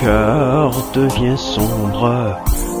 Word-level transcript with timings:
cœur 0.00 0.70
devient 0.94 1.36
sombre, 1.36 2.36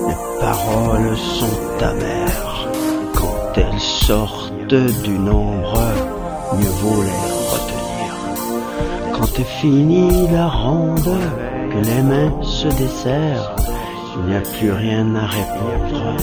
les 0.08 0.40
paroles 0.40 1.16
sont 1.16 1.84
amères. 1.84 2.68
Quand 3.14 3.52
elles 3.56 3.80
sortent 3.80 4.74
du 5.02 5.18
nombre, 5.18 5.82
mieux 6.56 6.74
vaut 6.80 7.02
les 7.02 7.24
retenir. 7.52 8.10
Quand 9.14 9.40
est 9.40 9.52
finie 9.60 10.28
la 10.32 10.48
ronde, 10.48 11.18
que 11.72 11.78
les 11.78 12.02
mains 12.02 12.42
se 12.42 12.68
desserrent, 12.68 13.56
il 14.16 14.30
n'y 14.30 14.36
a 14.36 14.40
plus 14.40 14.72
rien 14.72 15.14
à 15.14 15.26
répondre, 15.26 16.16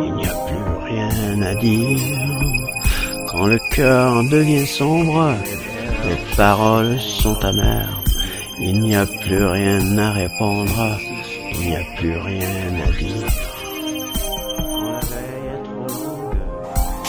il 0.00 0.12
n'y 0.14 0.26
a 0.26 0.36
plus 0.48 0.94
rien 0.94 1.42
à 1.42 1.54
dire. 1.54 1.98
Quand 3.30 3.46
le 3.46 3.58
cœur 3.74 4.22
devient 4.30 4.66
sombre, 4.66 5.32
les 6.08 6.36
paroles 6.36 6.98
sont 7.00 7.38
amères. 7.44 8.05
Il 8.58 8.80
n'y 8.80 8.96
a 8.96 9.04
plus 9.04 9.44
rien 9.44 9.98
à 9.98 10.12
répondre, 10.12 10.98
il 11.52 11.68
n'y 11.68 11.76
a 11.76 11.84
plus 11.96 12.16
rien 12.16 12.48
à 12.86 12.90
dire. 12.90 13.28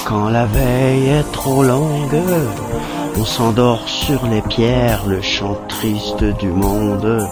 Quand 0.05 0.29
la 0.29 0.45
veille 0.45 1.07
est 1.07 1.31
trop 1.31 1.63
longue, 1.63 2.21
on 3.15 3.23
s'endort 3.23 3.87
sur 3.87 4.25
les 4.27 4.41
pierres, 4.41 5.05
le 5.07 5.21
chant 5.21 5.57
triste 5.70 6.23
du 6.39 6.49
monde 6.49 7.25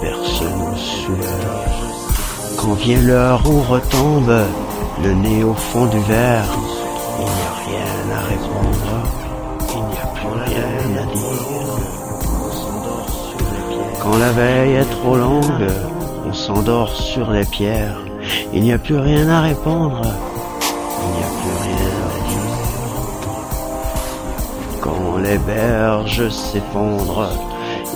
berce 0.00 0.42
nos 0.42 0.76
sueurs. 0.76 2.56
Quand 2.56 2.74
vient 2.74 3.00
l'heure 3.00 3.42
où 3.46 3.60
retombe 3.60 4.42
le 5.04 5.14
nez 5.14 5.44
au 5.44 5.54
fond 5.54 5.86
du 5.86 6.00
verre, 6.00 6.52
il 7.18 7.24
n'y 7.24 7.30
a 7.30 7.54
rien 7.64 8.16
à 8.16 8.20
répondre, 8.22 8.90
il 9.72 9.82
n'y 9.82 9.98
a 9.98 10.06
plus 10.16 10.34
rien 10.50 11.02
à 11.02 11.06
dire. 11.14 11.35
Quand 14.06 14.18
la 14.18 14.30
veille 14.30 14.74
est 14.74 14.90
trop 15.00 15.16
longue, 15.16 15.66
on 16.24 16.32
s'endort 16.32 16.94
sur 16.94 17.28
les 17.32 17.44
pierres. 17.44 17.98
Il 18.52 18.62
n'y 18.62 18.72
a 18.72 18.78
plus 18.78 18.98
rien 18.98 19.28
à 19.28 19.40
répondre, 19.40 20.00
il 21.02 21.08
n'y 21.10 21.24
a 21.24 21.30
plus 21.40 21.56
rien 21.66 21.90
à 22.06 22.18
dire. 22.28 22.54
Quand 24.80 25.16
les 25.24 25.38
berges 25.38 26.28
s'effondrent, 26.28 27.32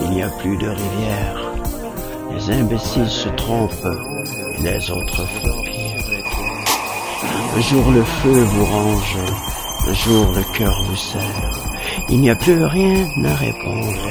il 0.01 0.09
n'y 0.09 0.21
a 0.21 0.27
plus 0.27 0.57
de 0.57 0.67
rivière. 0.67 1.53
Les 2.35 2.59
imbéciles 2.59 3.09
se 3.09 3.29
trompent, 3.29 3.87
les 4.59 4.91
autres 4.91 5.25
font 5.25 5.63
pire. 5.63 6.03
Un 7.55 7.61
jour 7.61 7.89
le 7.89 8.03
feu 8.03 8.43
vous 8.43 8.65
range, 8.65 9.17
un 9.87 9.93
jour 9.93 10.33
le 10.35 10.43
cœur 10.57 10.75
vous 10.89 10.97
serre. 10.97 11.51
Il 12.09 12.19
n'y 12.19 12.29
a 12.29 12.35
plus 12.35 12.65
rien 12.65 13.07
à 13.23 13.35
répondre, 13.35 14.09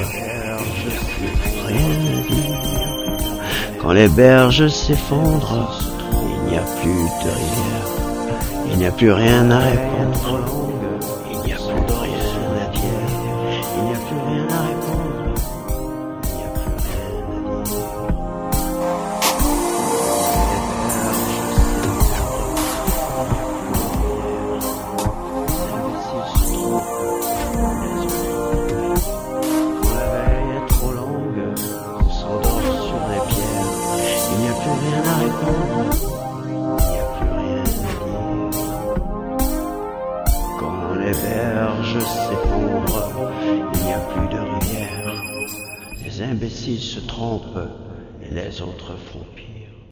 Quand 3.90 3.96
les 3.96 4.08
berges 4.08 4.68
s'effondrent, 4.68 5.80
il 6.12 6.52
n'y 6.52 6.56
a 6.56 6.62
plus 6.80 6.90
de 7.24 7.28
rivière. 7.28 7.88
Il 8.70 8.78
n'y 8.78 8.86
a 8.86 8.92
plus 8.92 9.10
rien 9.10 9.50
à 9.50 9.58
répondre. 9.58 10.70
Il 11.32 11.38
n'y 11.40 11.52
a 11.52 11.56
plus 11.56 11.72
rien 11.72 12.14
à 12.54 12.70
dire. 12.70 12.84
Il 13.76 13.82
n'y 13.82 13.90
a 13.90 13.98
plus 13.98 14.20
rien 14.28 14.46
à 14.48 14.60
répondre. 14.68 14.99
Rien. 34.90 35.24
Quand 40.58 40.94
les 40.94 41.12
berges 41.12 41.98
s'effondrent, 41.98 43.30
il 43.74 43.84
n'y 43.84 43.92
a 43.92 44.00
plus 44.00 44.28
de 44.28 44.40
rivière. 44.40 45.14
Les 46.04 46.22
imbéciles 46.22 46.80
se 46.80 47.00
trompent 47.00 47.68
et 48.22 48.34
les 48.34 48.62
autres 48.62 48.96
font 49.12 49.24
pire. 49.34 49.49